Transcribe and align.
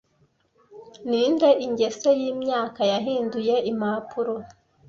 ninde 1.09 1.49
ingese 1.65 2.09
yimyaka 2.21 2.81
yahinduye 2.91 3.55
impapuro 3.71 4.33